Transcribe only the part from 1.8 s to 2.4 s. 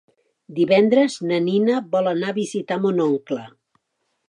vol anar a